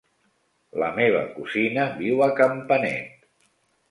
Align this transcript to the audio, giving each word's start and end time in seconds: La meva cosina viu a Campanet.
La 0.83 0.87
meva 0.95 1.19
cosina 1.35 1.85
viu 2.01 2.25
a 2.27 2.31
Campanet. 2.41 3.31